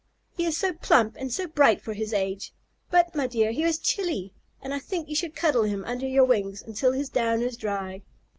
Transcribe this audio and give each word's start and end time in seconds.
"He 0.35 0.47
is 0.47 0.57
so 0.57 0.73
plump 0.73 1.15
and 1.19 1.31
so 1.31 1.45
bright 1.45 1.79
for 1.79 1.93
his 1.93 2.11
age. 2.11 2.53
But, 2.89 3.13
my 3.13 3.27
dear, 3.27 3.51
he 3.51 3.61
is 3.63 3.77
chilly, 3.77 4.33
and 4.59 4.73
I 4.73 4.79
think 4.79 5.07
you 5.07 5.15
should 5.15 5.35
cuddle 5.35 5.61
him 5.61 5.85
under 5.85 6.07
your 6.07 6.25
wings 6.25 6.63
until 6.63 6.91
his 6.93 7.07
down 7.09 7.43
is 7.43 7.55
dry." 7.55 8.01